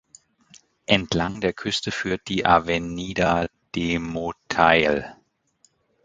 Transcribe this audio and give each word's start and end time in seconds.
Entlang 0.87 1.41
der 1.41 1.53
Küste 1.53 1.91
führt 1.91 2.27
die 2.27 2.43
Avenida 2.43 3.45
de 3.75 3.99
Motael. 3.99 5.15